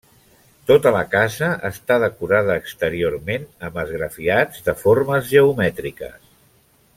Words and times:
Tota 0.69 0.91
la 0.93 1.01
casa 1.09 1.49
està 1.69 1.97
decorada 2.03 2.55
exteriorment 2.61 3.45
amb 3.69 3.79
esgrafiats 3.83 4.65
de 4.71 4.77
formes 4.81 5.31
geomètriques. 5.35 6.19